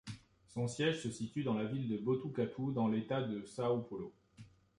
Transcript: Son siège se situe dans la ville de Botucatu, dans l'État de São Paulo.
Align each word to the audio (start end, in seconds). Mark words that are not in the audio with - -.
Son 0.47 0.67
siège 0.67 0.99
se 0.99 1.11
situe 1.11 1.43
dans 1.43 1.53
la 1.53 1.65
ville 1.65 1.87
de 1.87 1.95
Botucatu, 1.99 2.73
dans 2.73 2.87
l'État 2.87 3.21
de 3.21 3.43
São 3.45 3.87
Paulo. 3.87 4.11